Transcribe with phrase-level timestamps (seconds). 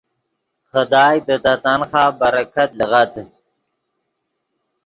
[0.69, 3.13] خدائے دے تے تنخواہ برکت لیغد۔